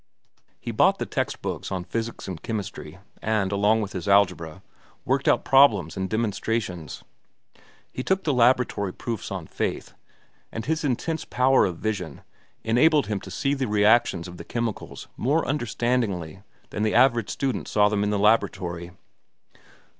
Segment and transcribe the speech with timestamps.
[0.59, 4.63] He bought the text books on physics and chemistry, and, along with his algebra,
[5.05, 7.03] worked out problems and demonstrations.
[7.91, 9.93] He took the laboratory proofs on faith,
[10.51, 12.21] and his intense power of vision
[12.63, 16.41] enabled him to see the reactions of chemicals more understandingly
[16.71, 18.89] than the average student saw them in the laboratory.